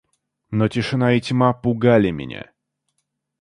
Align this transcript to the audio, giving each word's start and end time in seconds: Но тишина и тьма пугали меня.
Но 0.49 0.67
тишина 0.67 1.13
и 1.13 1.21
тьма 1.21 1.53
пугали 1.53 2.09
меня. 2.09 2.51